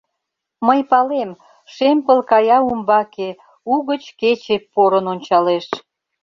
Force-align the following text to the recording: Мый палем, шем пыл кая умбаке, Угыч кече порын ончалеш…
Мый 0.67 0.79
палем, 0.89 1.29
шем 1.73 1.97
пыл 2.05 2.19
кая 2.31 2.57
умбаке, 2.69 3.29
Угыч 3.73 4.03
кече 4.19 4.57
порын 4.73 5.05
ончалеш… 5.13 5.65